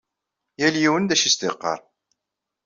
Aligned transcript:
Yal 0.59 0.75
yiwen 0.81 1.05
d 1.07 1.11
acu 1.13 1.23
i 1.25 1.27
as-d-yeqqar. 1.29 1.79